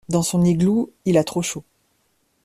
Dans 0.09 0.23
son 0.23 0.43
igloo, 0.43 0.91
il 1.05 1.15
a 1.19 1.23
trop 1.23 1.43
chaud. 1.43 1.63